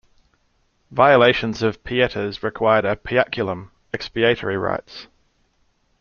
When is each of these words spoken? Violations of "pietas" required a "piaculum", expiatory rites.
Violations 0.89 1.61
of 1.61 1.83
"pietas" 1.83 2.41
required 2.41 2.85
a 2.85 2.95
"piaculum", 2.95 3.69
expiatory 3.93 4.57
rites. 4.57 5.05